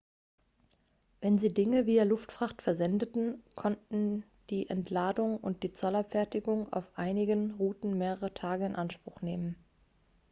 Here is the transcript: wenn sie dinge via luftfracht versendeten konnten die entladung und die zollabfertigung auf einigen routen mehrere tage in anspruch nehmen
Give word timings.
wenn 1.19 1.37
sie 1.37 1.53
dinge 1.53 1.85
via 1.85 2.05
luftfracht 2.05 2.63
versendeten 2.63 3.43
konnten 3.53 4.23
die 4.49 4.67
entladung 4.67 5.37
und 5.37 5.61
die 5.61 5.73
zollabfertigung 5.73 6.73
auf 6.73 6.87
einigen 6.95 7.51
routen 7.59 7.99
mehrere 7.99 8.33
tage 8.33 8.65
in 8.65 8.73
anspruch 8.75 9.21
nehmen 9.21 9.57